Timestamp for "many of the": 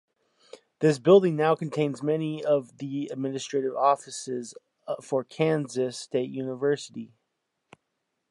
2.01-3.07